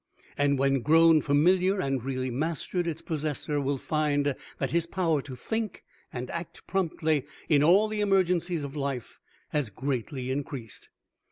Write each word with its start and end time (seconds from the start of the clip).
And 0.35 0.57
when 0.57 0.81
grown 0.81 1.21
familiar 1.21 1.79
and 1.79 2.03
really 2.03 2.31
mastered 2.31 2.87
its 2.87 3.03
possessor 3.03 3.61
will 3.61 3.77
find 3.77 4.33
that 4.57 4.71
his 4.71 4.87
power 4.87 5.21
to 5.21 5.35
think 5.35 5.83
and 6.11 6.31
act 6.31 6.65
promptly 6.65 7.27
in 7.47 7.61
all 7.63 7.87
the 7.87 8.01
emergencies 8.01 8.63
of 8.63 8.75
life 8.75 9.19
has 9.49 9.69
greatly 9.69 10.31
increased. 10.31 10.89